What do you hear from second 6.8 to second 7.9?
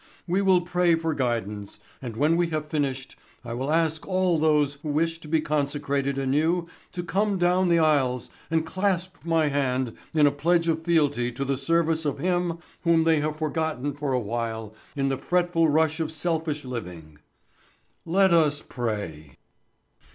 to come down the